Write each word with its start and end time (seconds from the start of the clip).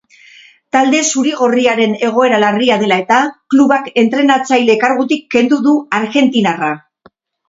Talde 0.75 0.99
zuri-gorriaren 1.09 1.91
egoera 2.07 2.39
larria 2.43 2.77
dela 2.83 2.97
eta, 3.03 3.19
klubak 3.55 3.91
entrenatzaile 4.05 4.77
kargutik 4.85 5.29
kendu 5.37 5.61
du 5.69 5.75
argentinarra. 5.99 6.71